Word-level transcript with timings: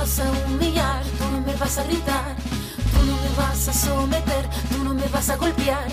vas 0.00 0.18
a 0.20 0.30
humillar, 0.46 1.02
tú 1.18 1.24
no 1.30 1.40
me 1.42 1.54
vas 1.56 1.76
a 1.76 1.84
gritar, 1.84 2.34
tú 2.90 3.04
no 3.04 3.16
me 3.18 3.28
vas 3.36 3.68
a 3.68 3.72
someter, 3.74 4.48
tú 4.70 4.82
no 4.82 4.94
me 4.94 5.06
vas 5.08 5.28
a 5.28 5.36
golpear, 5.36 5.86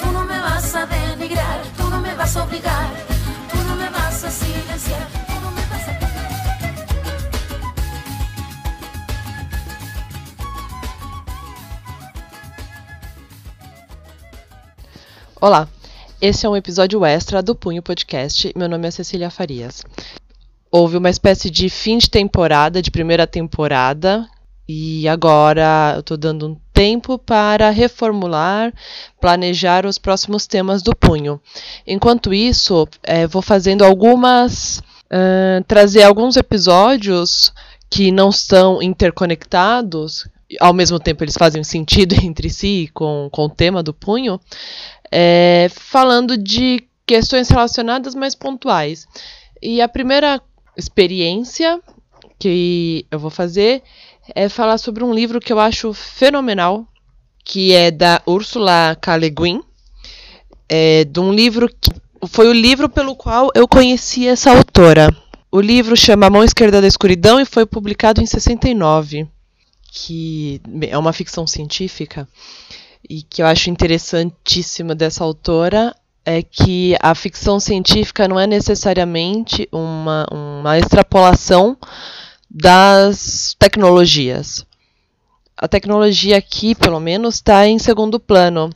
tú 0.00 0.12
no 0.12 0.24
me 0.24 0.38
vas 0.38 0.76
a 0.76 0.86
denigrar, 0.86 1.60
tú 1.76 1.90
no 1.90 2.00
me 2.00 2.14
vas 2.14 2.36
a 2.36 2.44
obligar, 2.44 2.88
tú 3.50 3.58
no 3.66 3.74
me 3.74 3.90
vas 3.90 4.22
a 4.22 4.30
silenciar, 4.30 5.08
tú 5.26 5.32
no 5.42 5.50
me 5.50 5.62
vas 5.66 5.88
a... 5.88 5.98
Olá, 15.40 15.68
esse 16.20 16.46
é 16.46 16.48
um 16.48 16.56
episódio 16.56 17.04
extra 17.04 17.42
do 17.42 17.56
Punho 17.56 17.82
Podcast. 17.82 18.52
Meu 18.54 18.68
nome 18.68 18.86
é 18.86 18.92
Cecília 18.92 19.30
Farias. 19.30 19.82
Houve 20.70 20.96
uma 20.96 21.10
espécie 21.10 21.50
de 21.50 21.68
fim 21.68 21.98
de 21.98 22.10
temporada, 22.10 22.82
de 22.82 22.90
primeira 22.90 23.26
temporada, 23.26 24.28
e 24.68 25.08
agora 25.08 25.92
eu 25.94 26.00
estou 26.00 26.16
dando 26.16 26.48
um 26.48 26.56
tempo 26.74 27.18
para 27.18 27.70
reformular, 27.70 28.72
planejar 29.20 29.86
os 29.86 29.96
próximos 29.96 30.46
temas 30.46 30.82
do 30.82 30.94
Punho. 30.94 31.40
Enquanto 31.86 32.34
isso, 32.34 32.86
eh, 33.02 33.26
vou 33.26 33.42
fazendo 33.42 33.84
algumas. 33.84 34.82
ah, 35.10 35.62
trazer 35.66 36.02
alguns 36.02 36.36
episódios 36.36 37.52
que 37.90 38.12
não 38.12 38.28
estão 38.28 38.82
interconectados, 38.82 40.28
ao 40.60 40.72
mesmo 40.72 40.98
tempo 40.98 41.24
eles 41.24 41.36
fazem 41.36 41.64
sentido 41.64 42.14
entre 42.22 42.50
si 42.50 42.90
com, 42.92 43.28
com 43.32 43.46
o 43.46 43.50
tema 43.50 43.82
do 43.82 43.94
punho, 43.94 44.40
é, 45.10 45.68
falando 45.74 46.36
de 46.36 46.84
questões 47.06 47.48
relacionadas 47.48 48.14
mais 48.14 48.34
pontuais. 48.34 49.06
E 49.62 49.80
a 49.80 49.88
primeira 49.88 50.40
experiência 50.78 51.80
que 52.38 53.04
eu 53.10 53.18
vou 53.18 53.30
fazer 53.30 53.82
é 54.34 54.48
falar 54.48 54.78
sobre 54.78 55.02
um 55.02 55.12
livro 55.12 55.40
que 55.40 55.52
eu 55.52 55.58
acho 55.58 55.92
fenomenal, 55.92 56.86
que 57.44 57.72
é 57.72 57.90
da 57.90 58.22
Ursula 58.26 58.96
K. 59.00 59.16
Le 59.16 59.30
Guin, 59.30 59.62
é, 60.68 61.04
de 61.04 61.18
um 61.18 61.32
livro 61.32 61.68
que 61.68 61.90
foi 62.26 62.48
o 62.48 62.52
livro 62.52 62.88
pelo 62.88 63.16
qual 63.16 63.50
eu 63.54 63.66
conheci 63.66 64.26
essa 64.26 64.50
autora. 64.50 65.14
O 65.50 65.60
livro 65.60 65.96
chama 65.96 66.26
A 66.26 66.30
Mão 66.30 66.44
Esquerda 66.44 66.80
da 66.80 66.86
Escuridão 66.86 67.40
e 67.40 67.44
foi 67.44 67.64
publicado 67.64 68.20
em 68.20 68.26
69, 68.26 69.26
que 69.90 70.60
é 70.82 70.98
uma 70.98 71.12
ficção 71.12 71.46
científica 71.46 72.28
e 73.08 73.22
que 73.22 73.40
eu 73.40 73.46
acho 73.46 73.70
interessantíssima 73.70 74.94
dessa 74.94 75.24
autora 75.24 75.94
é 76.28 76.42
que 76.42 76.94
a 77.00 77.14
ficção 77.14 77.58
científica 77.58 78.28
não 78.28 78.38
é 78.38 78.46
necessariamente 78.46 79.66
uma, 79.72 80.26
uma 80.30 80.78
extrapolação 80.78 81.74
das 82.50 83.56
tecnologias. 83.58 84.66
A 85.56 85.66
tecnologia 85.66 86.36
aqui, 86.36 86.74
pelo 86.74 87.00
menos, 87.00 87.36
está 87.36 87.66
em 87.66 87.78
segundo 87.78 88.20
plano. 88.20 88.68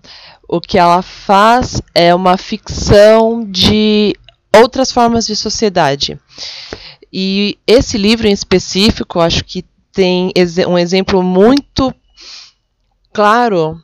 O 0.49 0.63
que 0.63 0.79
ela 0.79 1.03
faz 1.03 1.83
é 1.95 2.15
uma 2.15 2.39
ficção 2.39 3.45
de 3.45 4.15
outras 4.57 4.91
formas 4.91 5.27
de 5.27 5.37
sociedade. 5.37 6.19
E 7.13 7.59
esse 7.67 7.99
livro 7.99 8.27
em 8.27 8.33
específico, 8.33 9.21
acho 9.21 9.45
que 9.45 9.63
tem 9.93 10.33
um 10.67 10.79
exemplo 10.79 11.23
muito 11.23 11.95
claro 13.13 13.79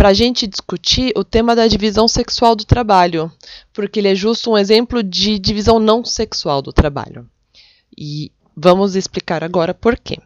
para 0.00 0.08
a 0.08 0.14
gente 0.14 0.46
discutir 0.46 1.12
o 1.14 1.22
tema 1.22 1.54
da 1.54 1.66
divisão 1.66 2.08
sexual 2.08 2.56
do 2.56 2.64
trabalho, 2.64 3.30
porque 3.70 4.00
ele 4.00 4.08
é 4.08 4.14
justo 4.14 4.50
um 4.50 4.56
exemplo 4.56 5.02
de 5.02 5.38
divisão 5.38 5.78
não 5.78 6.02
sexual 6.06 6.62
do 6.62 6.72
trabalho. 6.72 7.28
E 7.94 8.32
vamos 8.56 8.96
explicar 8.96 9.44
agora 9.44 9.74
por 9.74 9.98
quê. 9.98 10.18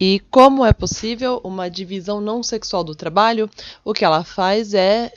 E 0.00 0.18
como 0.28 0.66
é 0.66 0.72
possível 0.72 1.40
uma 1.44 1.70
divisão 1.70 2.20
não 2.20 2.42
sexual 2.42 2.82
do 2.82 2.96
trabalho? 2.96 3.48
O 3.84 3.94
que 3.94 4.04
ela 4.04 4.24
faz 4.24 4.74
é 4.74 5.12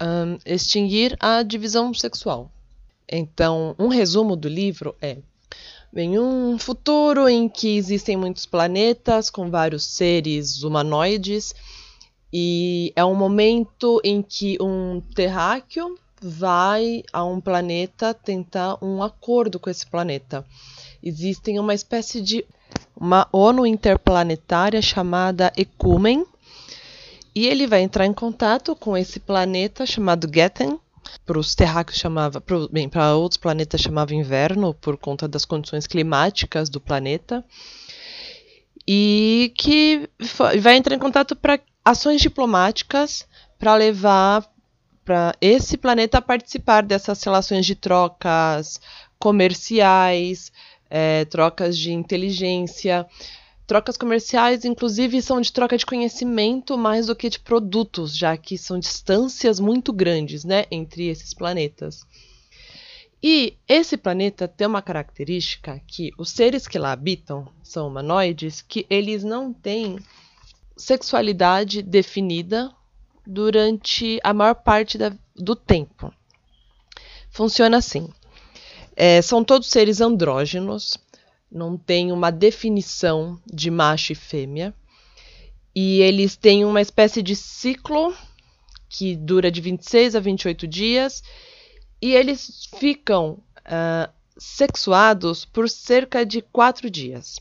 hum, 0.00 0.38
extinguir 0.46 1.16
a 1.18 1.42
divisão 1.42 1.92
sexual. 1.92 2.48
Então, 3.08 3.74
um 3.76 3.88
resumo 3.88 4.36
do 4.36 4.48
livro 4.48 4.94
é: 5.02 5.18
em 5.96 6.16
um 6.16 6.56
futuro 6.60 7.28
em 7.28 7.48
que 7.48 7.76
existem 7.76 8.16
muitos 8.16 8.46
planetas 8.46 9.30
com 9.30 9.50
vários 9.50 9.84
seres 9.84 10.62
humanoides, 10.62 11.52
e 12.32 12.92
é 12.96 13.04
um 13.04 13.14
momento 13.14 14.00
em 14.04 14.22
que 14.22 14.56
um 14.60 15.00
terráqueo 15.14 15.98
vai 16.20 17.02
a 17.12 17.24
um 17.24 17.40
planeta 17.40 18.12
tentar 18.12 18.78
um 18.82 19.02
acordo 19.02 19.60
com 19.60 19.70
esse 19.70 19.86
planeta. 19.86 20.44
Existem 21.02 21.58
uma 21.58 21.74
espécie 21.74 22.20
de 22.20 22.44
uma 22.96 23.28
ONU 23.32 23.66
interplanetária 23.66 24.82
chamada 24.82 25.52
Ecumen, 25.56 26.26
e 27.34 27.46
ele 27.46 27.66
vai 27.66 27.82
entrar 27.82 28.06
em 28.06 28.14
contato 28.14 28.74
com 28.74 28.96
esse 28.96 29.20
planeta 29.20 29.84
chamado 29.84 30.28
Getten. 30.32 30.80
Para 31.24 31.38
os 31.38 31.54
terráqueos 31.54 31.98
chamava, 31.98 32.40
pro- 32.40 32.68
bem, 32.68 32.88
para 32.88 33.14
outros 33.14 33.36
planetas 33.36 33.80
chamava 33.80 34.14
inverno 34.14 34.74
por 34.74 34.96
conta 34.96 35.28
das 35.28 35.44
condições 35.44 35.86
climáticas 35.86 36.68
do 36.68 36.80
planeta. 36.80 37.44
E 38.88 39.52
que 39.56 40.08
vai 40.60 40.76
entrar 40.76 40.96
em 40.96 40.98
contato 40.98 41.36
para 41.36 41.60
ações 41.86 42.20
diplomáticas 42.20 43.24
para 43.56 43.76
levar 43.76 44.44
para 45.04 45.36
esse 45.40 45.76
planeta 45.76 46.18
a 46.18 46.22
participar 46.22 46.82
dessas 46.82 47.22
relações 47.22 47.64
de 47.64 47.76
trocas 47.76 48.80
comerciais, 49.20 50.50
eh, 50.90 51.24
trocas 51.26 51.78
de 51.78 51.92
inteligência. 51.92 53.06
Trocas 53.68 53.96
comerciais, 53.96 54.64
inclusive, 54.64 55.22
são 55.22 55.40
de 55.40 55.52
troca 55.52 55.78
de 55.78 55.86
conhecimento 55.86 56.76
mais 56.76 57.06
do 57.06 57.14
que 57.14 57.28
de 57.28 57.38
produtos, 57.38 58.16
já 58.16 58.36
que 58.36 58.58
são 58.58 58.80
distâncias 58.80 59.60
muito 59.60 59.92
grandes 59.92 60.42
né, 60.42 60.64
entre 60.72 61.06
esses 61.06 61.32
planetas. 61.32 62.04
E 63.22 63.56
esse 63.68 63.96
planeta 63.96 64.48
tem 64.48 64.66
uma 64.66 64.82
característica 64.82 65.80
que 65.86 66.10
os 66.18 66.30
seres 66.30 66.66
que 66.66 66.80
lá 66.80 66.90
habitam 66.90 67.48
são 67.62 67.86
humanoides, 67.86 68.60
que 68.60 68.84
eles 68.90 69.22
não 69.22 69.52
têm 69.52 69.98
sexualidade 70.76 71.82
definida 71.82 72.72
durante 73.26 74.20
a 74.22 74.32
maior 74.32 74.54
parte 74.54 74.98
da- 74.98 75.12
do 75.34 75.56
tempo. 75.56 76.12
Funciona 77.30 77.78
assim: 77.78 78.08
é, 78.94 79.20
são 79.22 79.42
todos 79.42 79.68
seres 79.68 80.00
andrógenos, 80.00 80.96
não 81.50 81.76
tem 81.76 82.12
uma 82.12 82.30
definição 82.30 83.40
de 83.46 83.70
macho 83.70 84.12
e 84.12 84.14
fêmea, 84.14 84.74
e 85.74 86.00
eles 86.00 86.36
têm 86.36 86.64
uma 86.64 86.80
espécie 86.80 87.22
de 87.22 87.34
ciclo 87.34 88.14
que 88.88 89.16
dura 89.16 89.50
de 89.50 89.60
26 89.60 90.14
a 90.14 90.20
28 90.20 90.66
dias, 90.66 91.22
e 92.00 92.12
eles 92.14 92.68
ficam 92.78 93.38
ah, 93.64 94.10
sexuados 94.38 95.44
por 95.44 95.68
cerca 95.68 96.24
de 96.24 96.40
4 96.40 96.88
dias 96.88 97.40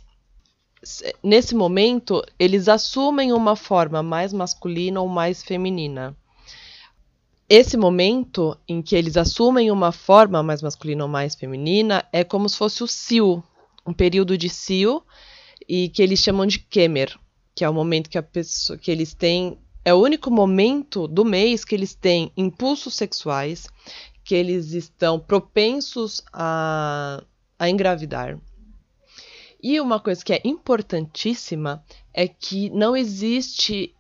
nesse 1.23 1.55
momento, 1.55 2.23
eles 2.37 2.67
assumem 2.67 3.33
uma 3.33 3.55
forma 3.55 4.03
mais 4.03 4.31
masculina 4.31 5.01
ou 5.01 5.07
mais 5.07 5.43
feminina. 5.43 6.15
Esse 7.47 7.77
momento 7.77 8.57
em 8.67 8.81
que 8.81 8.95
eles 8.95 9.17
assumem 9.17 9.69
uma 9.69 9.91
forma 9.91 10.41
mais 10.41 10.61
masculina 10.61 11.03
ou 11.03 11.09
mais 11.09 11.35
feminina 11.35 12.03
é 12.11 12.23
como 12.23 12.49
se 12.49 12.57
fosse 12.57 12.83
o 12.83 12.87
cio, 12.87 13.43
um 13.85 13.93
período 13.93 14.37
de 14.37 14.49
cio, 14.49 15.03
e 15.67 15.89
que 15.89 16.01
eles 16.01 16.19
chamam 16.19 16.45
de 16.45 16.59
Kemer, 16.59 17.17
que 17.53 17.63
é 17.63 17.69
o 17.69 17.73
momento 17.73 18.09
que 18.09 18.17
a 18.17 18.23
pessoa 18.23 18.77
que 18.77 18.89
eles 18.89 19.13
têm 19.13 19.57
é 19.83 19.93
o 19.93 20.01
único 20.01 20.31
momento 20.31 21.07
do 21.07 21.23
mês 21.23 21.63
que 21.63 21.75
eles 21.75 21.93
têm 21.93 22.31
impulsos 22.35 22.95
sexuais, 22.95 23.67
que 24.23 24.33
eles 24.33 24.71
estão 24.73 25.19
propensos 25.19 26.23
a, 26.33 27.23
a 27.59 27.69
engravidar. 27.69 28.39
E 29.67 29.81
uma 29.81 29.99
coisa 29.99 30.23
que 30.23 30.31
é 30.31 30.39
importantíssima 30.45 31.83
é 32.13 32.27
que 32.27 32.69
não 32.69 32.95
existe 32.95 33.95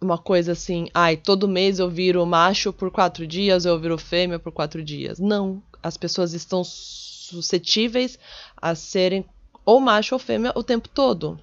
uma 0.00 0.18
coisa 0.18 0.50
assim, 0.50 0.88
ai, 0.92 1.16
todo 1.16 1.46
mês 1.46 1.78
eu 1.78 1.88
viro 1.88 2.26
macho 2.26 2.72
por 2.72 2.90
quatro 2.90 3.24
dias, 3.24 3.64
eu 3.64 3.78
viro 3.78 3.96
fêmea 3.96 4.40
por 4.40 4.50
quatro 4.50 4.82
dias. 4.82 5.20
Não. 5.20 5.62
As 5.80 5.96
pessoas 5.96 6.32
estão 6.32 6.64
suscetíveis 6.64 8.18
a 8.56 8.74
serem 8.74 9.24
ou 9.64 9.78
macho 9.78 10.16
ou 10.16 10.18
fêmea 10.18 10.52
o 10.56 10.64
tempo 10.64 10.88
todo. 10.88 11.38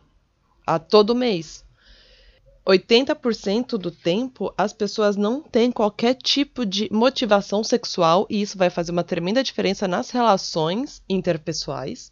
A 0.67 0.77
todo 0.77 1.15
mês. 1.15 1.63
80% 2.67 3.77
do 3.77 3.91
tempo 3.91 4.53
as 4.57 4.73
pessoas 4.73 5.15
não 5.15 5.41
têm 5.41 5.71
qualquer 5.71 6.15
tipo 6.15 6.65
de 6.65 6.89
motivação 6.91 7.63
sexual 7.63 8.27
e 8.29 8.41
isso 8.41 8.57
vai 8.57 8.69
fazer 8.69 8.91
uma 8.91 9.05
tremenda 9.05 9.41
diferença 9.41 9.87
nas 9.87 10.09
relações 10.09 11.01
interpessoais. 11.07 12.11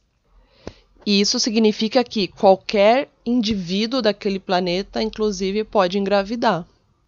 E 1.05 1.19
isso 1.19 1.39
significa 1.39 2.03
que 2.03 2.27
qualquer 2.27 3.09
indivíduo 3.25 4.01
daquele 4.01 4.39
planeta, 4.39 5.01
inclusive, 5.01 5.63
pode 5.63 5.97
engravidar. 5.97 6.65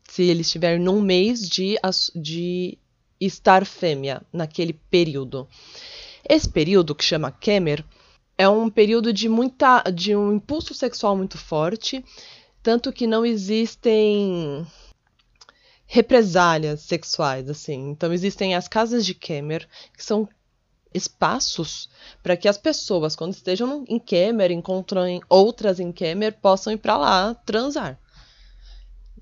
Se 0.08 0.24
ele 0.24 0.42
estiver 0.42 0.80
num 0.80 1.02
mês 1.02 1.48
de, 1.48 1.78
de 2.16 2.78
estar 3.20 3.66
fêmea 3.66 4.22
naquele 4.32 4.74
período. 4.74 5.48
Esse 6.28 6.50
período, 6.50 6.96
que 6.96 7.04
chama 7.04 7.32
Kemer, 7.32 7.84
é 8.38 8.48
um 8.50 8.70
período 8.70 9.14
de 9.14 9.30
muita 9.30 9.82
de 9.84 10.16
um 10.16 10.34
impulso 10.34 10.74
sexual 10.74 11.16
muito 11.16 11.38
forte, 11.38 12.04
tanto 12.62 12.92
que 12.92 13.06
não 13.06 13.26
existem 13.26 14.66
represálias 15.86 16.82
sexuais 16.82 17.50
assim. 17.50 17.90
Então 17.92 18.12
existem 18.12 18.56
as 18.56 18.68
casas 18.68 19.06
de 19.06 19.14
Kemer, 19.14 19.68
que 19.96 20.04
são 20.04 20.28
espaços 20.94 21.90
para 22.22 22.38
que 22.38 22.48
as 22.48 22.58
pessoas, 22.58 23.16
quando 23.16 23.34
estejam 23.34 23.84
em 23.88 24.00
Kemer, 24.00 24.52
encontrem 24.52 25.22
outras 25.30 25.80
em 25.80 25.92
Kemer, 25.92 26.34
possam 26.42 26.74
ir 26.74 26.78
para 26.78 26.98
lá 26.98 27.34
transar. 27.46 28.00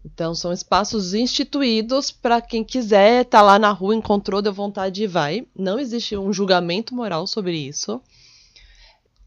Então, 0.04 0.34
são 0.34 0.52
espaços 0.52 1.14
instituídos 1.14 2.10
para 2.10 2.42
quem 2.42 2.64
quiser 2.64 3.22
estar 3.22 3.40
tá 3.40 3.44
lá 3.44 3.60
na 3.60 3.72
rua, 3.72 3.96
encontrou, 3.96 4.42
deu 4.42 4.52
vontade 4.52 5.04
e 5.04 5.08
vai. 5.08 5.46
Não 5.56 5.80
existe 5.80 6.18
um 6.18 6.34
julgamento 6.34 6.96
moral 6.96 7.28
sobre 7.28 7.56
isso. 7.56 8.02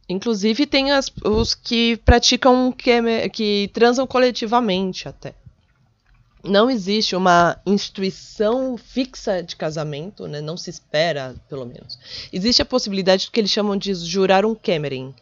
Inclusive, 0.08 0.67
tem 0.67 0.90
as, 0.90 1.11
os 1.25 1.55
que 1.55 1.97
praticam, 1.99 2.75
que 3.32 3.70
transam 3.73 4.06
coletivamente 4.06 5.08
até. 5.08 5.35
Não 6.44 6.70
existe 6.70 7.17
uma 7.17 7.58
instituição 7.64 8.76
fixa 8.76 9.43
de 9.43 9.56
casamento, 9.56 10.26
né? 10.26 10.43
não 10.43 10.58
se 10.58 10.69
espera, 10.69 11.35
pelo 11.49 11.64
menos. 11.64 11.99
Existe 12.31 12.61
a 12.61 12.67
possibilidade 12.67 13.26
do 13.26 13.32
que 13.32 13.41
eles 13.41 13.50
chamam 13.50 13.76
de 13.76 13.94
jurar 13.94 14.44
um 14.44 14.55
Cameron, 14.55 15.14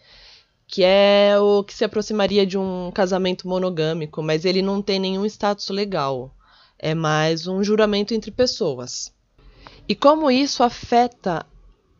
que 0.67 0.83
é 0.83 1.39
o 1.39 1.63
que 1.63 1.75
se 1.75 1.85
aproximaria 1.85 2.45
de 2.45 2.59
um 2.59 2.91
casamento 2.93 3.47
monogâmico, 3.47 4.21
mas 4.21 4.45
ele 4.45 4.63
não 4.63 4.83
tem 4.83 4.99
nenhum 4.99 5.25
status 5.25 5.69
legal. 5.69 6.35
É 6.77 6.95
mais 6.95 7.47
um 7.47 7.63
juramento 7.63 8.13
entre 8.13 8.33
pessoas. 8.33 9.13
E 9.89 9.95
como 9.95 10.31
isso 10.31 10.63
afeta 10.63 11.47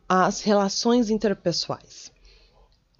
as 0.07 0.41
relações 0.41 1.09
interpessoais? 1.09 2.12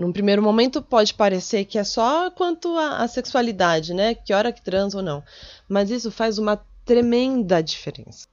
Num 0.03 0.11
primeiro 0.11 0.43
momento 0.43 0.81
pode 0.81 1.13
parecer 1.13 1.63
que 1.63 1.79
é 1.79 1.83
só 1.85 2.29
quanto 2.29 2.77
à 2.77 3.07
sexualidade, 3.07 3.93
né? 3.93 4.13
Que 4.13 4.33
hora 4.33 4.51
que 4.51 4.61
transa 4.61 4.97
ou 4.97 5.03
não. 5.03 5.23
Mas 5.65 5.89
isso 5.89 6.11
faz 6.11 6.37
uma 6.37 6.57
tremenda 6.83 7.63
diferença. 7.63 8.27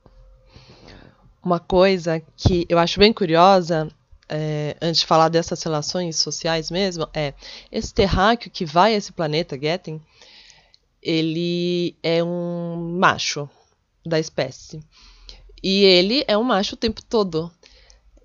Uma 1.41 1.61
coisa 1.61 2.21
que 2.37 2.67
eu 2.69 2.77
acho 2.77 2.99
bem 2.99 3.13
curiosa 3.13 3.89
é, 4.29 4.77
antes 4.83 5.03
de 5.03 5.07
falar 5.07 5.29
dessas 5.29 5.63
relações 5.63 6.17
sociais 6.17 6.73
mesmo, 6.73 7.09
é 7.15 7.35
esse 7.71 7.95
terráqueo 7.95 8.51
que 8.51 8.65
vai 8.65 8.95
a 8.95 8.97
esse 8.97 9.13
planeta, 9.13 9.57
Getten, 9.57 10.03
ele 11.01 11.97
é 12.03 12.21
um 12.21 12.97
macho 12.99 13.49
da 14.05 14.19
espécie. 14.19 14.83
E 15.63 15.85
ele 15.85 16.25
é 16.27 16.37
um 16.37 16.43
macho 16.43 16.75
o 16.75 16.79
tempo 16.79 17.01
todo. 17.01 17.49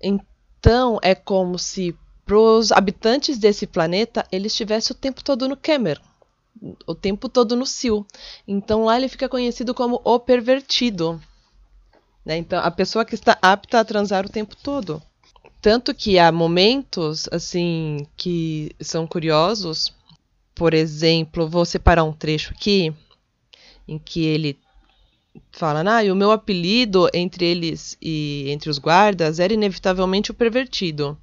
Então 0.02 0.98
é 1.00 1.14
como 1.14 1.60
se 1.60 1.96
para 2.26 2.36
os 2.36 2.72
habitantes 2.72 3.38
desse 3.38 3.68
planeta 3.68 4.26
ele 4.32 4.48
estivesse 4.48 4.90
o 4.90 4.94
tempo 4.94 5.22
todo 5.22 5.48
no 5.48 5.56
Kemer, 5.56 6.00
o 6.84 6.94
tempo 6.94 7.28
todo 7.28 7.54
no 7.54 7.64
Sil. 7.64 8.02
Então 8.46 8.84
lá 8.84 8.96
ele 8.96 9.08
fica 9.08 9.28
conhecido 9.28 9.72
como 9.72 10.00
o 10.04 10.18
pervertido. 10.18 11.22
Né? 12.24 12.36
Então 12.36 12.60
a 12.60 12.70
pessoa 12.70 13.04
que 13.04 13.14
está 13.14 13.38
apta 13.40 13.78
a 13.78 13.84
transar 13.84 14.26
o 14.26 14.30
tempo 14.30 14.56
todo. 14.56 15.00
Tanto 15.62 15.94
que 15.94 16.18
há 16.18 16.30
momentos, 16.32 17.28
assim, 17.30 18.06
que 18.16 18.74
são 18.80 19.06
curiosos. 19.06 19.94
Por 20.54 20.74
exemplo, 20.74 21.48
vou 21.48 21.64
separar 21.64 22.02
um 22.04 22.12
trecho 22.12 22.52
aqui, 22.52 22.92
em 23.86 23.98
que 23.98 24.24
ele 24.24 24.58
fala, 25.52 25.82
ah, 25.96 26.04
e 26.04 26.10
o 26.10 26.16
meu 26.16 26.30
apelido 26.30 27.08
entre 27.12 27.44
eles 27.44 27.96
e 28.00 28.46
entre 28.48 28.70
os 28.70 28.78
guardas 28.78 29.38
era 29.38 29.52
inevitavelmente 29.52 30.30
o 30.30 30.34
pervertido. 30.34 31.16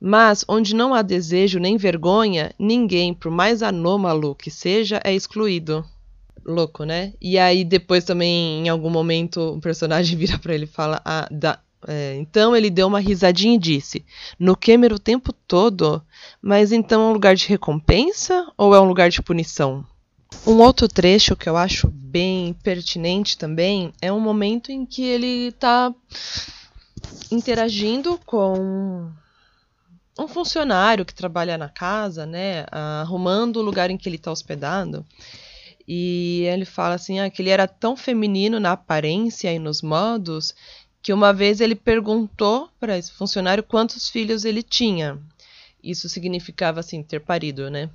Mas 0.00 0.44
onde 0.48 0.74
não 0.74 0.94
há 0.94 1.02
desejo 1.02 1.58
nem 1.58 1.76
vergonha, 1.76 2.52
ninguém, 2.58 3.12
por 3.12 3.30
mais 3.30 3.62
anômalo 3.62 4.34
que 4.34 4.50
seja, 4.50 5.00
é 5.04 5.12
excluído. 5.14 5.84
Louco, 6.44 6.84
né? 6.84 7.12
E 7.20 7.38
aí 7.38 7.64
depois 7.64 8.04
também, 8.04 8.64
em 8.64 8.68
algum 8.68 8.90
momento, 8.90 9.56
o 9.56 9.60
personagem 9.60 10.16
vira 10.18 10.38
para 10.38 10.54
ele 10.54 10.64
e 10.64 10.68
fala, 10.68 11.00
ah, 11.04 11.28
é, 11.86 12.16
então 12.16 12.56
ele 12.56 12.70
deu 12.70 12.86
uma 12.86 13.00
risadinha 13.00 13.54
e 13.54 13.58
disse: 13.58 14.04
No 14.38 14.56
Kemer 14.56 14.92
o 14.92 14.98
tempo 14.98 15.32
todo? 15.32 16.02
Mas 16.42 16.72
então 16.72 17.02
é 17.02 17.04
um 17.10 17.12
lugar 17.12 17.36
de 17.36 17.46
recompensa 17.46 18.50
ou 18.56 18.74
é 18.74 18.80
um 18.80 18.88
lugar 18.88 19.10
de 19.10 19.22
punição? 19.22 19.84
Um 20.46 20.58
outro 20.58 20.88
trecho 20.88 21.36
que 21.36 21.48
eu 21.48 21.56
acho 21.56 21.88
bem 21.88 22.54
pertinente 22.62 23.38
também 23.38 23.92
é 24.00 24.12
um 24.12 24.20
momento 24.20 24.72
em 24.72 24.84
que 24.84 25.02
ele 25.02 25.48
está 25.48 25.94
interagindo 27.30 28.18
com 28.26 29.10
um 30.18 30.26
funcionário 30.26 31.04
que 31.04 31.14
trabalha 31.14 31.56
na 31.56 31.68
casa, 31.68 32.26
né, 32.26 32.66
arrumando 32.72 33.58
o 33.58 33.62
lugar 33.62 33.88
em 33.88 33.96
que 33.96 34.08
ele 34.08 34.16
está 34.16 34.32
hospedado. 34.32 35.06
E 35.86 36.42
ele 36.52 36.64
fala 36.64 36.96
assim, 36.96 37.20
ah, 37.20 37.30
que 37.30 37.40
ele 37.40 37.50
era 37.50 37.68
tão 37.68 37.96
feminino 37.96 38.58
na 38.58 38.72
aparência 38.72 39.52
e 39.52 39.58
nos 39.58 39.80
modos 39.80 40.54
que 41.00 41.12
uma 41.12 41.32
vez 41.32 41.60
ele 41.60 41.76
perguntou 41.76 42.68
para 42.80 42.98
esse 42.98 43.12
funcionário 43.12 43.62
quantos 43.62 44.08
filhos 44.08 44.44
ele 44.44 44.62
tinha. 44.62 45.18
Isso 45.82 46.08
significava 46.08 46.80
assim 46.80 47.02
ter 47.02 47.20
parido, 47.20 47.70
né? 47.70 47.88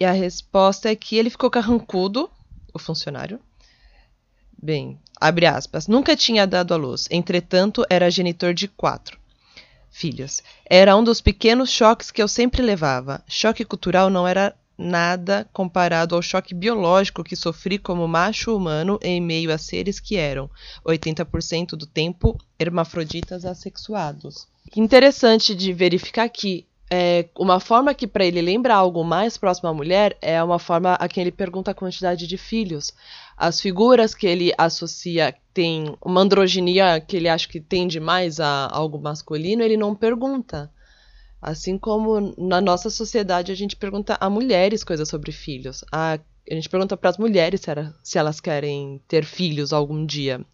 E 0.00 0.04
a 0.04 0.12
resposta 0.12 0.88
é 0.88 0.96
que 0.96 1.16
ele 1.16 1.30
ficou 1.30 1.50
carrancudo, 1.50 2.30
o 2.72 2.78
funcionário. 2.78 3.38
Bem, 4.60 4.98
abre 5.20 5.46
aspas, 5.46 5.86
nunca 5.86 6.16
tinha 6.16 6.46
dado 6.46 6.72
à 6.74 6.76
luz, 6.76 7.06
entretanto 7.10 7.84
era 7.88 8.10
genitor 8.10 8.54
de 8.54 8.66
quatro 8.66 9.18
filhos. 9.90 10.42
Era 10.64 10.96
um 10.96 11.04
dos 11.04 11.20
pequenos 11.20 11.70
choques 11.70 12.10
que 12.10 12.22
eu 12.22 12.28
sempre 12.28 12.62
levava. 12.62 13.22
Choque 13.28 13.64
cultural 13.64 14.10
não 14.10 14.26
era 14.26 14.54
nada 14.78 15.48
comparado 15.52 16.14
ao 16.14 16.22
choque 16.22 16.54
biológico 16.54 17.24
que 17.24 17.34
sofri 17.34 17.78
como 17.78 18.06
macho 18.06 18.56
humano 18.56 18.98
em 19.02 19.20
meio 19.20 19.52
a 19.52 19.58
seres 19.58 19.98
que 19.98 20.16
eram, 20.16 20.48
80% 20.86 21.70
do 21.70 21.84
tempo, 21.86 22.38
hermafroditas 22.58 23.44
assexuados. 23.44 24.46
Interessante 24.76 25.54
de 25.54 25.72
verificar 25.72 26.28
que 26.28 26.66
é, 26.90 27.28
uma 27.38 27.60
forma 27.60 27.92
que 27.92 28.06
para 28.06 28.24
ele 28.24 28.40
lembra 28.40 28.74
algo 28.74 29.04
mais 29.04 29.36
próximo 29.36 29.68
à 29.68 29.74
mulher 29.74 30.16
é 30.22 30.42
uma 30.42 30.58
forma 30.58 30.94
a 30.94 31.06
quem 31.08 31.22
ele 31.22 31.32
pergunta 31.32 31.70
a 31.70 31.74
quantidade 31.74 32.26
de 32.26 32.38
filhos. 32.38 32.94
As 33.36 33.60
figuras 33.60 34.14
que 34.14 34.26
ele 34.26 34.52
associa 34.56 35.34
tem 35.52 35.94
uma 36.02 36.22
androginia 36.22 37.00
que 37.00 37.16
ele 37.16 37.28
acha 37.28 37.46
que 37.46 37.60
tende 37.60 38.00
mais 38.00 38.40
a 38.40 38.68
algo 38.72 38.98
masculino, 38.98 39.62
ele 39.62 39.76
não 39.76 39.94
pergunta. 39.94 40.72
Assim 41.40 41.78
como 41.78 42.34
na 42.38 42.60
nossa 42.60 42.90
sociedade 42.90 43.52
a 43.52 43.54
gente 43.54 43.76
pergunta 43.76 44.16
a 44.18 44.30
mulheres 44.30 44.82
coisas 44.82 45.08
sobre 45.08 45.30
filhos. 45.30 45.84
A, 45.92 46.18
a 46.50 46.54
gente 46.54 46.68
pergunta 46.68 46.96
para 46.96 47.10
as 47.10 47.18
mulheres 47.18 47.60
se, 47.60 47.70
era, 47.70 47.94
se 48.02 48.18
elas 48.18 48.40
querem 48.40 49.00
ter 49.06 49.24
filhos 49.24 49.72
algum 49.72 50.04
dia. 50.06 50.44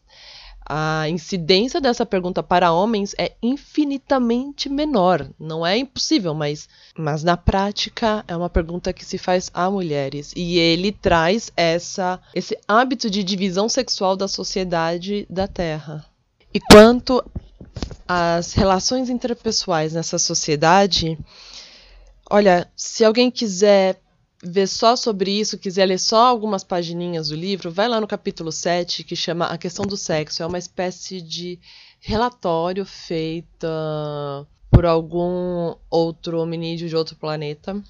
A 0.66 1.08
incidência 1.10 1.80
dessa 1.80 2.06
pergunta 2.06 2.42
para 2.42 2.72
homens 2.72 3.14
é 3.18 3.32
infinitamente 3.42 4.68
menor. 4.68 5.28
Não 5.38 5.64
é 5.64 5.76
impossível, 5.76 6.32
mas, 6.32 6.68
mas 6.96 7.22
na 7.22 7.36
prática 7.36 8.24
é 8.26 8.34
uma 8.34 8.48
pergunta 8.48 8.92
que 8.92 9.04
se 9.04 9.18
faz 9.18 9.50
a 9.52 9.70
mulheres. 9.70 10.32
E 10.34 10.58
ele 10.58 10.90
traz 10.90 11.52
essa, 11.54 12.18
esse 12.34 12.58
hábito 12.66 13.10
de 13.10 13.22
divisão 13.22 13.68
sexual 13.68 14.16
da 14.16 14.26
sociedade 14.26 15.26
da 15.28 15.46
Terra. 15.46 16.06
E 16.52 16.60
quanto 16.60 17.22
as 18.08 18.54
relações 18.54 19.10
interpessoais 19.10 19.92
nessa 19.92 20.18
sociedade, 20.18 21.18
olha, 22.30 22.70
se 22.74 23.04
alguém 23.04 23.30
quiser 23.30 24.00
ver 24.44 24.66
só 24.66 24.94
sobre 24.94 25.30
isso, 25.30 25.58
quiser 25.58 25.86
ler 25.86 25.98
só 25.98 26.26
algumas 26.26 26.62
pagininhas 26.62 27.28
do 27.28 27.34
livro, 27.34 27.70
vai 27.70 27.88
lá 27.88 28.00
no 28.00 28.06
capítulo 28.06 28.52
7, 28.52 29.02
que 29.02 29.16
chama 29.16 29.46
A 29.46 29.56
Questão 29.56 29.84
do 29.84 29.96
Sexo. 29.96 30.42
É 30.42 30.46
uma 30.46 30.58
espécie 30.58 31.20
de 31.20 31.58
relatório 32.00 32.84
feito 32.84 33.66
por 34.70 34.84
algum 34.84 35.74
outro 35.88 36.40
hominídeo 36.40 36.88
de 36.88 36.96
outro 36.96 37.16
planeta 37.16 37.82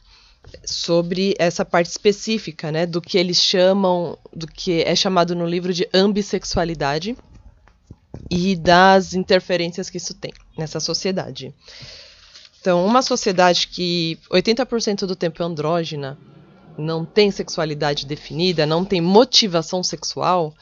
sobre 0.65 1.35
essa 1.39 1.65
parte 1.65 1.91
específica, 1.91 2.71
né, 2.71 2.87
do 2.87 3.01
que 3.01 3.17
eles 3.17 3.39
chamam, 3.43 4.19
do 4.33 4.47
que 4.47 4.83
é 4.83 4.95
chamado 4.95 5.35
no 5.35 5.47
livro 5.47 5.73
de 5.73 5.89
ambissexualidade 5.93 7.17
e 8.31 8.55
das 8.55 9.15
interferências 9.15 9.89
que 9.91 9.97
isso 9.97 10.15
tem 10.15 10.33
nessa 10.57 10.79
sociedade. 10.79 11.53
Então, 12.61 12.85
uma 12.85 13.03
sociedade 13.03 13.69
que 13.69 14.19
80% 14.31 15.07
do 15.07 15.17
tempo 15.17 15.43
é 15.43 15.47
andrógena, 15.47 16.19
não 16.77 17.05
tem 17.05 17.31
sexualidade 17.31 18.07
definida, 18.07 18.67
não 18.67 18.85
tem 18.85 19.01
motivação 19.01 19.83
sexual, 19.83 20.55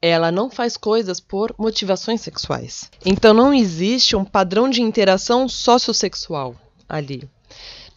ela 0.00 0.30
não 0.30 0.50
faz 0.50 0.76
coisas 0.76 1.18
por 1.20 1.54
motivações 1.58 2.20
sexuais. 2.20 2.90
Então 3.04 3.34
não 3.34 3.52
existe 3.52 4.14
um 4.14 4.24
padrão 4.24 4.70
de 4.70 4.80
interação 4.82 5.48
sociossexual 5.48 6.54
ali. 6.88 7.28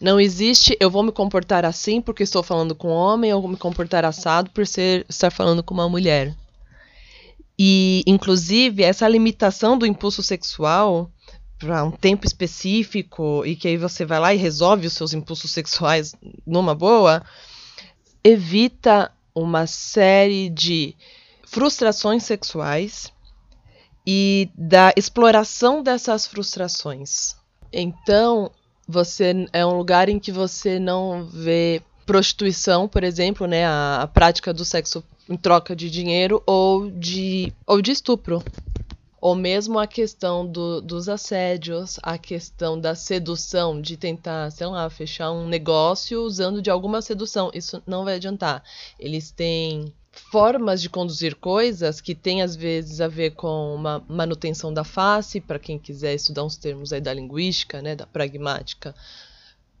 Não 0.00 0.18
existe 0.18 0.76
eu 0.80 0.90
vou 0.90 1.02
me 1.02 1.12
comportar 1.12 1.64
assim 1.64 2.00
porque 2.00 2.24
estou 2.24 2.42
falando 2.42 2.74
com 2.74 2.88
um 2.88 2.92
homem, 2.92 3.32
ou 3.32 3.40
vou 3.40 3.50
me 3.50 3.56
comportar 3.56 4.04
assado 4.04 4.50
por 4.50 4.66
ser, 4.66 5.06
estar 5.08 5.30
falando 5.30 5.62
com 5.62 5.74
uma 5.74 5.88
mulher. 5.88 6.34
E, 7.56 8.02
inclusive, 8.06 8.82
essa 8.82 9.06
limitação 9.06 9.78
do 9.78 9.86
impulso 9.86 10.22
sexual 10.22 11.10
para 11.58 11.84
um 11.84 11.92
tempo 11.92 12.26
específico 12.26 13.44
e 13.46 13.54
que 13.54 13.68
aí 13.68 13.76
você 13.76 14.04
vai 14.04 14.18
lá 14.18 14.34
e 14.34 14.38
resolve 14.38 14.88
os 14.88 14.94
seus 14.94 15.12
impulsos 15.12 15.52
sexuais 15.52 16.12
numa 16.44 16.74
boa, 16.74 17.22
evita 18.24 19.10
uma 19.34 19.66
série 19.66 20.48
de 20.48 20.94
frustrações 21.46 22.22
sexuais 22.22 23.12
e 24.06 24.48
da 24.56 24.92
exploração 24.96 25.82
dessas 25.82 26.26
frustrações. 26.26 27.36
Então, 27.72 28.50
você 28.86 29.46
é 29.52 29.64
um 29.64 29.76
lugar 29.76 30.08
em 30.08 30.18
que 30.18 30.32
você 30.32 30.78
não 30.78 31.24
vê 31.24 31.82
prostituição, 32.04 32.88
por 32.88 33.04
exemplo, 33.04 33.46
né, 33.46 33.64
a, 33.64 34.02
a 34.02 34.06
prática 34.06 34.52
do 34.52 34.64
sexo 34.64 35.04
em 35.28 35.36
troca 35.36 35.74
de 35.74 35.88
dinheiro 35.88 36.42
ou 36.46 36.90
de 36.90 37.52
ou 37.66 37.80
de 37.80 37.92
estupro. 37.92 38.42
Ou 39.22 39.36
mesmo 39.36 39.78
a 39.78 39.86
questão 39.86 40.44
do, 40.44 40.80
dos 40.80 41.08
assédios, 41.08 41.96
a 42.02 42.18
questão 42.18 42.78
da 42.78 42.96
sedução, 42.96 43.80
de 43.80 43.96
tentar, 43.96 44.50
sei 44.50 44.66
lá, 44.66 44.90
fechar 44.90 45.30
um 45.30 45.46
negócio 45.46 46.20
usando 46.22 46.60
de 46.60 46.68
alguma 46.68 47.00
sedução. 47.00 47.48
Isso 47.54 47.80
não 47.86 48.04
vai 48.04 48.16
adiantar. 48.16 48.64
Eles 48.98 49.30
têm 49.30 49.94
formas 50.10 50.82
de 50.82 50.90
conduzir 50.90 51.36
coisas 51.36 52.00
que 52.00 52.16
tem 52.16 52.42
às 52.42 52.56
vezes 52.56 53.00
a 53.00 53.06
ver 53.06 53.36
com 53.36 53.72
uma 53.76 54.04
manutenção 54.08 54.74
da 54.74 54.82
face, 54.82 55.40
para 55.40 55.60
quem 55.60 55.78
quiser 55.78 56.14
estudar 56.14 56.42
uns 56.42 56.56
termos 56.56 56.92
aí 56.92 57.00
da 57.00 57.14
linguística, 57.14 57.80
né, 57.80 57.94
da 57.94 58.08
pragmática, 58.08 58.92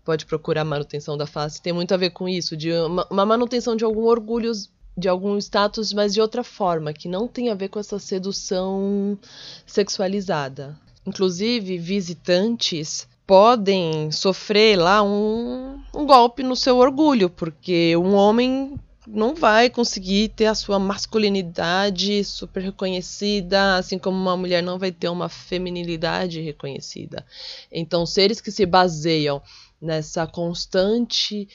pode 0.04 0.24
procurar 0.24 0.64
manutenção 0.64 1.16
da 1.16 1.26
face. 1.26 1.60
Tem 1.60 1.72
muito 1.72 1.92
a 1.92 1.96
ver 1.96 2.10
com 2.10 2.28
isso, 2.28 2.56
de 2.56 2.72
uma, 2.72 3.08
uma 3.10 3.26
manutenção 3.26 3.74
de 3.74 3.82
algum 3.82 4.04
orgulho 4.04 4.52
de 4.96 5.08
algum 5.08 5.38
status, 5.38 5.92
mas 5.92 6.12
de 6.12 6.20
outra 6.20 6.44
forma, 6.44 6.92
que 6.92 7.08
não 7.08 7.26
tem 7.26 7.50
a 7.50 7.54
ver 7.54 7.68
com 7.68 7.78
essa 7.78 7.98
sedução 7.98 9.18
sexualizada. 9.66 10.78
Inclusive, 11.06 11.78
visitantes 11.78 13.08
podem 13.26 14.10
sofrer 14.10 14.76
lá 14.76 15.02
um, 15.02 15.80
um 15.94 16.06
golpe 16.06 16.42
no 16.42 16.54
seu 16.54 16.76
orgulho, 16.76 17.30
porque 17.30 17.96
um 17.96 18.14
homem 18.14 18.78
não 19.06 19.34
vai 19.34 19.68
conseguir 19.68 20.28
ter 20.28 20.46
a 20.46 20.54
sua 20.54 20.78
masculinidade 20.78 22.22
super 22.24 22.62
reconhecida, 22.62 23.76
assim 23.76 23.98
como 23.98 24.16
uma 24.16 24.36
mulher 24.36 24.62
não 24.62 24.78
vai 24.78 24.92
ter 24.92 25.08
uma 25.08 25.28
feminilidade 25.28 26.40
reconhecida. 26.40 27.24
Então, 27.70 28.06
seres 28.06 28.40
que 28.40 28.50
se 28.50 28.64
baseiam 28.64 29.42
nessa 29.80 30.26
constante 30.26 31.48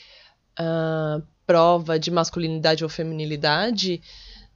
uh, 0.59 1.21
prova 1.45 1.97
de 1.97 2.11
masculinidade 2.11 2.83
ou 2.83 2.89
feminilidade, 2.89 4.01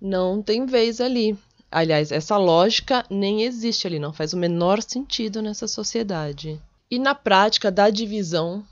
não 0.02 0.42
tem 0.42 0.66
vez 0.66 1.00
ali. 1.00 1.38
Aliás, 1.72 2.12
essa 2.12 2.36
lógica 2.38 3.06
nem 3.10 3.44
existe 3.44 3.88
ali, 3.88 3.98
não 3.98 4.12
faz 4.12 4.34
o 4.34 4.38
menor 4.38 4.82
sentido 4.82 5.42
nessa 5.42 5.68
sociedade. 5.68 6.60
E 6.90 7.00
na 7.00 7.16
prática 7.16 7.72
da 7.72 7.90
divisão 7.90 8.64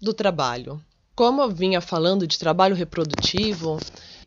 do 0.00 0.14
trabalho. 0.14 0.80
Como 1.14 1.42
eu 1.42 1.50
vinha 1.50 1.80
falando 1.80 2.26
de 2.26 2.38
trabalho 2.38 2.74
reprodutivo 2.74 3.78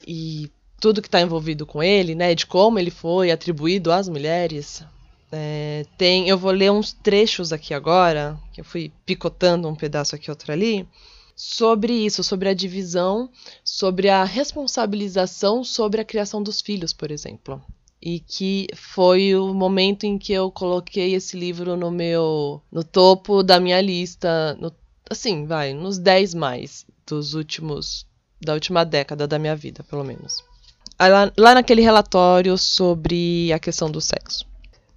e 0.07 0.51
tudo 0.79 1.01
que 1.01 1.07
está 1.07 1.21
envolvido 1.21 1.65
com 1.65 1.81
ele, 1.83 2.15
né, 2.15 2.33
de 2.33 2.45
como 2.45 2.79
ele 2.79 2.91
foi 2.91 3.31
atribuído 3.31 3.91
às 3.91 4.07
mulheres, 4.07 4.83
é, 5.31 5.85
tem, 5.97 6.27
eu 6.27 6.37
vou 6.37 6.51
ler 6.51 6.71
uns 6.71 6.93
trechos 6.93 7.51
aqui 7.53 7.73
agora, 7.73 8.39
que 8.53 8.61
eu 8.61 8.65
fui 8.65 8.91
picotando 9.05 9.67
um 9.67 9.75
pedaço 9.75 10.15
aqui 10.15 10.29
outro 10.29 10.51
ali, 10.51 10.87
sobre 11.41 11.93
isso, 11.93 12.22
sobre 12.22 12.50
a 12.50 12.53
divisão, 12.53 13.29
sobre 13.63 14.10
a 14.10 14.25
responsabilização 14.25 15.63
sobre 15.63 16.01
a 16.01 16.03
criação 16.03 16.43
dos 16.43 16.60
filhos, 16.60 16.91
por 16.91 17.12
exemplo. 17.12 17.63
E 18.01 18.19
que 18.19 18.67
foi 18.75 19.34
o 19.36 19.53
momento 19.53 20.03
em 20.03 20.17
que 20.17 20.34
eu 20.34 20.51
coloquei 20.51 21.15
esse 21.15 21.38
livro 21.38 21.77
no 21.77 21.89
meu 21.89 22.62
no 22.69 22.84
topo 22.84 23.41
da 23.41 23.58
minha 23.58 23.79
lista, 23.79 24.53
no, 24.60 24.69
assim, 25.10 25.46
vai, 25.46 25.74
nos 25.74 25.98
10 25.98 26.34
mais 26.34 26.86
dos 27.08 27.34
últimos 27.34 28.05
da 28.41 28.53
última 28.53 28.84
década 28.84 29.25
da 29.25 29.39
minha 29.39 29.55
vida, 29.55 29.81
pelo 29.86 30.03
menos. 30.03 30.43
Lá, 31.00 31.31
lá 31.38 31.53
naquele 31.55 31.81
relatório 31.81 32.58
sobre 32.58 33.53
a 33.53 33.60
questão 33.60 33.89
do 33.89 34.01
sexo. 34.01 34.46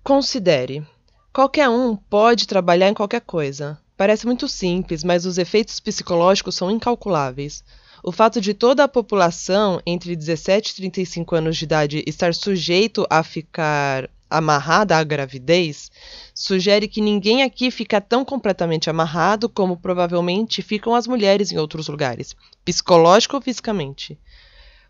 Considere: 0.03 0.85
qualquer 1.33 1.69
um 1.69 1.95
pode 1.95 2.49
trabalhar 2.49 2.89
em 2.89 2.95
qualquer 2.95 3.21
coisa, 3.21 3.79
Parece 4.03 4.27
muito 4.27 4.49
simples, 4.49 5.05
mas 5.05 5.25
os 5.25 5.39
efeitos 5.39 5.79
psicológicos 5.79 6.57
são 6.57 6.69
incalculáveis. 6.69 7.63
O 8.03 8.11
fato 8.11 8.41
de 8.41 8.53
toda 8.53 8.83
a 8.83 8.89
população 8.89 9.81
entre 9.87 10.17
17 10.17 10.73
e 10.73 10.75
35 10.75 11.37
anos 11.37 11.57
de 11.57 11.65
idade 11.65 12.03
estar 12.05 12.35
sujeito 12.35 13.07
a 13.09 13.23
ficar 13.23 14.11
amarrada 14.29 14.97
à 14.97 15.05
gravidez 15.05 15.89
sugere 16.35 16.89
que 16.89 17.01
ninguém 17.01 17.45
aqui 17.45 17.71
fica 17.71 18.01
tão 18.01 18.25
completamente 18.25 18.91
amarrado 18.91 19.49
como 19.49 19.77
provavelmente 19.77 20.63
ficam 20.63 20.97
as 20.97 21.07
mulheres 21.07 21.53
em 21.53 21.59
outros 21.59 21.87
lugares, 21.87 22.35
psicológico 22.65 23.37
ou 23.37 23.41
fisicamente. 23.41 24.19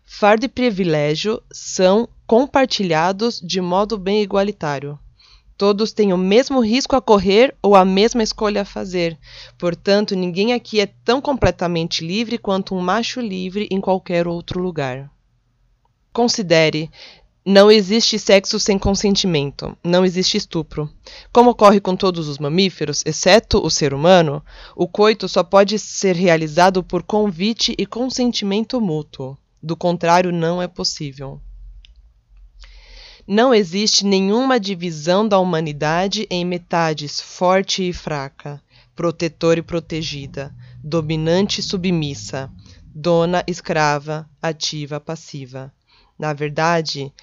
Fardo 0.03 0.47
e 0.47 0.49
privilégio 0.49 1.39
são 1.51 2.09
compartilhados 2.25 3.39
de 3.39 3.61
modo 3.61 3.95
bem 3.95 4.23
igualitário. 4.23 4.97
Todos 5.63 5.93
têm 5.93 6.11
o 6.11 6.17
mesmo 6.17 6.59
risco 6.59 6.93
a 6.93 7.01
correr 7.01 7.55
ou 7.61 7.73
a 7.73 7.85
mesma 7.85 8.21
escolha 8.21 8.63
a 8.63 8.65
fazer. 8.65 9.17
Portanto, 9.57 10.13
ninguém 10.13 10.51
aqui 10.51 10.81
é 10.81 10.87
tão 11.05 11.21
completamente 11.21 12.05
livre 12.05 12.37
quanto 12.37 12.75
um 12.75 12.81
macho 12.81 13.21
livre 13.21 13.69
em 13.71 13.79
qualquer 13.79 14.27
outro 14.27 14.59
lugar. 14.59 15.09
Considere: 16.11 16.91
não 17.45 17.71
existe 17.71 18.19
sexo 18.19 18.59
sem 18.59 18.77
consentimento, 18.77 19.73
não 19.81 20.03
existe 20.03 20.35
estupro. 20.35 20.91
Como 21.31 21.51
ocorre 21.51 21.79
com 21.79 21.95
todos 21.95 22.27
os 22.27 22.37
mamíferos, 22.37 23.01
exceto 23.05 23.65
o 23.65 23.69
ser 23.69 23.93
humano, 23.93 24.43
o 24.75 24.85
coito 24.85 25.29
só 25.29 25.45
pode 25.45 25.79
ser 25.79 26.13
realizado 26.13 26.83
por 26.83 27.03
convite 27.03 27.73
e 27.77 27.85
consentimento 27.85 28.81
mútuo. 28.81 29.37
Do 29.61 29.77
contrário, 29.77 30.33
não 30.33 30.61
é 30.61 30.67
possível. 30.67 31.39
Não 33.25 33.53
existe 33.53 34.05
nenhuma 34.05 34.59
divisão 34.59 35.25
da 35.25 35.39
humanidade 35.39 36.27
em 36.29 36.43
metades 36.43 37.21
forte 37.21 37.87
e 37.87 37.93
fraca, 37.93 38.61
protetor 38.93 39.57
e 39.57 39.61
protegida, 39.61 40.53
dominante 40.83 41.61
e 41.61 41.63
submissa, 41.63 42.51
dona 42.83 43.41
escrava, 43.47 44.29
ativa 44.41 44.99
passiva. 44.99 45.73
Na 46.19 46.33
verdade, 46.33 47.13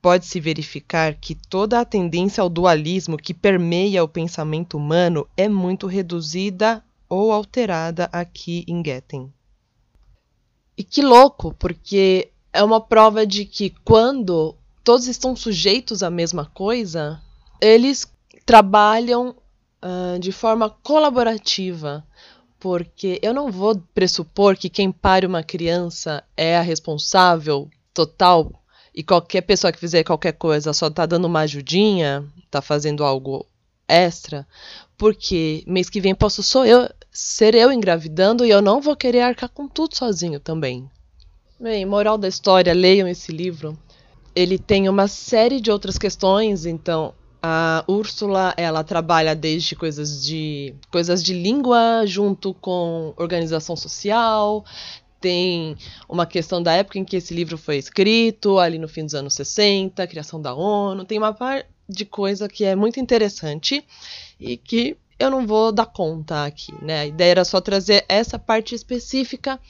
pode-se 0.00 0.40
verificar 0.40 1.14
que 1.14 1.34
toda 1.34 1.78
a 1.78 1.84
tendência 1.84 2.40
ao 2.40 2.48
dualismo 2.48 3.18
que 3.18 3.34
permeia 3.34 4.02
o 4.02 4.08
pensamento 4.08 4.78
humano 4.78 5.28
é 5.36 5.46
muito 5.46 5.86
reduzida 5.86 6.82
ou 7.06 7.32
alterada 7.32 8.08
aqui 8.10 8.64
em 8.66 8.82
Goethe. 8.82 9.28
E 10.74 10.82
que 10.82 11.02
louco, 11.02 11.54
porque 11.58 12.30
é 12.50 12.64
uma 12.64 12.80
prova 12.80 13.26
de 13.26 13.44
que 13.44 13.68
quando 13.84 14.56
todos 14.90 15.06
estão 15.06 15.36
sujeitos 15.36 16.02
à 16.02 16.10
mesma 16.10 16.46
coisa, 16.46 17.22
eles 17.60 18.12
trabalham 18.44 19.36
uh, 19.80 20.18
de 20.18 20.32
forma 20.32 20.68
colaborativa. 20.68 22.04
Porque 22.58 23.20
eu 23.22 23.32
não 23.32 23.52
vou 23.52 23.80
pressupor 23.94 24.56
que 24.56 24.68
quem 24.68 24.90
pare 24.90 25.24
uma 25.24 25.44
criança 25.44 26.24
é 26.36 26.56
a 26.56 26.60
responsável 26.60 27.70
total 27.94 28.50
e 28.92 29.04
qualquer 29.04 29.42
pessoa 29.42 29.72
que 29.72 29.78
fizer 29.78 30.02
qualquer 30.02 30.32
coisa 30.32 30.72
só 30.72 30.90
tá 30.90 31.06
dando 31.06 31.26
uma 31.26 31.42
ajudinha, 31.42 32.24
tá 32.50 32.60
fazendo 32.60 33.04
algo 33.04 33.46
extra, 33.86 34.44
porque 34.98 35.62
mês 35.68 35.88
que 35.88 36.00
vem 36.00 36.16
posso 36.16 36.42
sou 36.42 36.66
eu 36.66 36.90
ser 37.12 37.54
eu 37.54 37.70
engravidando 37.70 38.44
e 38.44 38.50
eu 38.50 38.60
não 38.60 38.80
vou 38.80 38.96
querer 38.96 39.20
arcar 39.20 39.50
com 39.50 39.68
tudo 39.68 39.96
sozinho 39.96 40.40
também. 40.40 40.90
Bem, 41.60 41.86
moral 41.86 42.18
da 42.18 42.26
história, 42.26 42.74
leiam 42.74 43.06
esse 43.06 43.30
livro 43.30 43.78
ele 44.34 44.58
tem 44.58 44.88
uma 44.88 45.08
série 45.08 45.60
de 45.60 45.70
outras 45.70 45.98
questões, 45.98 46.66
então 46.66 47.14
a 47.42 47.84
Úrsula, 47.88 48.52
ela 48.56 48.84
trabalha 48.84 49.34
desde 49.34 49.74
coisas 49.74 50.22
de 50.22 50.74
coisas 50.90 51.22
de 51.22 51.32
língua 51.32 52.04
junto 52.04 52.52
com 52.52 53.14
organização 53.16 53.74
social. 53.74 54.64
Tem 55.20 55.76
uma 56.08 56.26
questão 56.26 56.62
da 56.62 56.72
época 56.72 56.98
em 56.98 57.04
que 57.04 57.16
esse 57.16 57.32
livro 57.34 57.56
foi 57.56 57.76
escrito, 57.76 58.58
ali 58.58 58.78
no 58.78 58.88
fim 58.88 59.04
dos 59.04 59.14
anos 59.14 59.34
60, 59.34 60.06
criação 60.06 60.40
da 60.40 60.54
ONU. 60.54 61.04
Tem 61.04 61.18
uma 61.18 61.32
par 61.32 61.64
de 61.88 62.04
coisa 62.04 62.48
que 62.48 62.64
é 62.64 62.76
muito 62.76 63.00
interessante 63.00 63.84
e 64.38 64.56
que 64.56 64.96
eu 65.18 65.30
não 65.30 65.46
vou 65.46 65.72
dar 65.72 65.86
conta 65.86 66.44
aqui, 66.44 66.72
né? 66.82 67.00
A 67.00 67.06
ideia 67.06 67.30
era 67.30 67.44
só 67.44 67.60
trazer 67.60 68.04
essa 68.08 68.38
parte 68.38 68.74
específica 68.74 69.60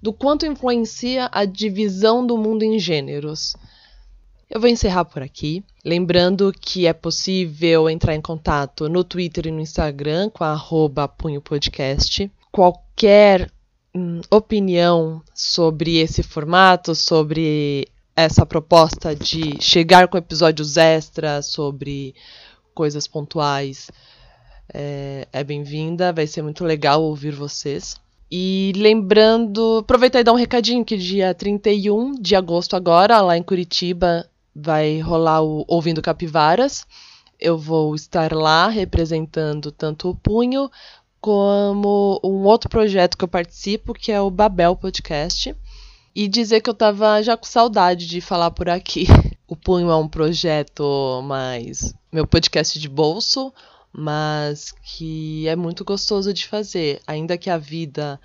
do 0.00 0.12
quanto 0.12 0.46
influencia 0.46 1.28
a 1.32 1.44
divisão 1.44 2.26
do 2.26 2.36
mundo 2.38 2.62
em 2.62 2.78
gêneros. 2.78 3.54
Eu 4.50 4.60
vou 4.60 4.70
encerrar 4.70 5.04
por 5.04 5.22
aqui, 5.22 5.62
lembrando 5.84 6.50
que 6.58 6.86
é 6.86 6.94
possível 6.94 7.88
entrar 7.90 8.14
em 8.14 8.20
contato 8.20 8.88
no 8.88 9.04
Twitter 9.04 9.46
e 9.46 9.50
no 9.50 9.60
Instagram 9.60 10.30
com 10.30 10.42
arroba. 10.42 11.06
Qualquer 12.50 13.52
hum, 13.94 14.22
opinião 14.30 15.22
sobre 15.34 15.98
esse 15.98 16.22
formato, 16.22 16.94
sobre 16.94 17.88
essa 18.16 18.46
proposta 18.46 19.14
de 19.14 19.60
chegar 19.60 20.08
com 20.08 20.16
episódios 20.16 20.78
extras, 20.78 21.44
sobre 21.46 22.14
coisas 22.72 23.06
pontuais, 23.06 23.90
é, 24.72 25.28
é 25.30 25.44
bem-vinda, 25.44 26.10
vai 26.10 26.26
ser 26.26 26.40
muito 26.40 26.64
legal 26.64 27.02
ouvir 27.02 27.34
vocês. 27.34 27.96
E 28.30 28.72
lembrando, 28.74 29.80
aproveitar 29.80 30.20
e 30.20 30.24
dar 30.24 30.32
um 30.32 30.36
recadinho 30.36 30.86
que 30.86 30.96
dia 30.96 31.34
31 31.34 32.14
de 32.14 32.34
agosto 32.34 32.74
agora, 32.74 33.20
lá 33.20 33.36
em 33.36 33.42
Curitiba, 33.42 34.26
vai 34.54 35.00
rolar 35.00 35.42
o 35.42 35.64
Ouvindo 35.68 36.02
Capivaras. 36.02 36.86
Eu 37.40 37.56
vou 37.56 37.94
estar 37.94 38.32
lá 38.32 38.68
representando 38.68 39.70
tanto 39.70 40.10
o 40.10 40.14
Punho 40.14 40.70
como 41.20 42.20
um 42.22 42.44
outro 42.44 42.68
projeto 42.68 43.16
que 43.16 43.24
eu 43.24 43.28
participo, 43.28 43.94
que 43.94 44.12
é 44.12 44.20
o 44.20 44.30
Babel 44.30 44.76
Podcast. 44.76 45.54
E 46.14 46.26
dizer 46.26 46.60
que 46.60 46.70
eu 46.70 46.74
tava 46.74 47.22
já 47.22 47.36
com 47.36 47.46
saudade 47.46 48.06
de 48.06 48.20
falar 48.20 48.50
por 48.50 48.68
aqui. 48.68 49.06
O 49.50 49.56
Punho 49.56 49.90
é 49.90 49.96
um 49.96 50.06
projeto 50.06 51.22
mais. 51.24 51.94
meu 52.12 52.26
podcast 52.26 52.78
de 52.78 52.86
bolso, 52.86 53.50
mas 53.90 54.74
que 54.82 55.48
é 55.48 55.56
muito 55.56 55.86
gostoso 55.86 56.34
de 56.34 56.46
fazer. 56.46 57.00
Ainda 57.06 57.38
que 57.38 57.48
a 57.48 57.56
vida 57.56 58.20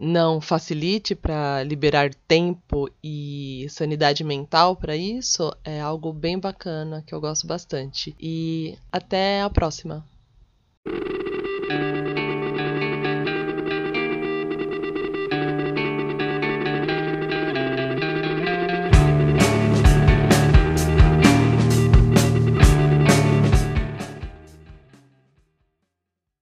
não 0.00 0.40
facilite 0.40 1.14
para 1.14 1.62
liberar 1.62 2.14
tempo 2.26 2.88
e 3.04 3.66
sanidade 3.68 4.24
mental 4.24 4.74
para 4.74 4.96
isso 4.96 5.54
é 5.62 5.78
algo 5.78 6.10
bem 6.10 6.38
bacana 6.38 7.04
que 7.06 7.14
eu 7.14 7.20
gosto 7.20 7.46
bastante. 7.46 8.16
E 8.18 8.78
até 8.90 9.42
a 9.42 9.50
próxima! 9.50 10.02